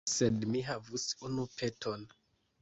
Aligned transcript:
Sed 0.11 0.45
mi 0.53 0.63
havas 0.69 1.05
unu 1.29 1.45
peton. 1.61 2.09